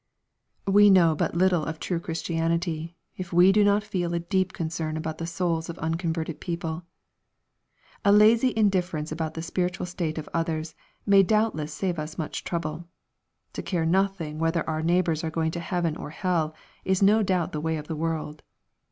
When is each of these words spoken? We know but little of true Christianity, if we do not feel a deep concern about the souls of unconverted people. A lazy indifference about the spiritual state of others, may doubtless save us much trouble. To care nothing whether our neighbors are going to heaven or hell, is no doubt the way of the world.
We 0.65 0.89
know 0.89 1.13
but 1.13 1.35
little 1.35 1.63
of 1.63 1.79
true 1.79 1.99
Christianity, 1.99 2.95
if 3.17 3.31
we 3.31 3.51
do 3.51 3.63
not 3.63 3.83
feel 3.83 4.15
a 4.15 4.19
deep 4.19 4.51
concern 4.51 4.97
about 4.97 5.19
the 5.19 5.27
souls 5.27 5.69
of 5.69 5.77
unconverted 5.77 6.39
people. 6.41 6.85
A 8.03 8.11
lazy 8.11 8.51
indifference 8.57 9.11
about 9.11 9.35
the 9.35 9.43
spiritual 9.43 9.85
state 9.85 10.17
of 10.17 10.27
others, 10.33 10.73
may 11.05 11.21
doubtless 11.21 11.71
save 11.71 11.99
us 11.99 12.17
much 12.17 12.43
trouble. 12.43 12.87
To 13.53 13.61
care 13.61 13.85
nothing 13.85 14.39
whether 14.39 14.67
our 14.67 14.81
neighbors 14.81 15.23
are 15.23 15.29
going 15.29 15.51
to 15.51 15.59
heaven 15.59 15.95
or 15.95 16.09
hell, 16.09 16.55
is 16.83 17.03
no 17.03 17.21
doubt 17.21 17.51
the 17.51 17.61
way 17.61 17.77
of 17.77 17.85
the 17.87 17.95
world. 17.95 18.41